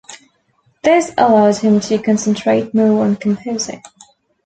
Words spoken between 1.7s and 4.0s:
to concentrate more on composing.